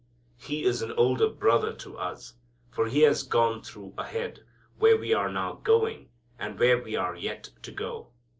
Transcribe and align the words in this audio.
He 0.39 0.63
is 0.63 0.81
an 0.81 0.91
older 0.93 1.29
Brother 1.29 1.73
to 1.73 1.95
us, 1.95 2.33
for 2.71 2.87
He 2.87 3.01
has 3.01 3.21
gone 3.21 3.61
through 3.61 3.93
ahead 3.99 4.39
where 4.79 4.97
we 4.97 5.13
are 5.13 5.31
now 5.31 5.59
going, 5.63 6.09
and 6.39 6.57
where 6.57 6.81
we 6.81 6.95
are 6.95 7.15
yet 7.15 7.51
to 7.61 7.71
go. 7.71 8.07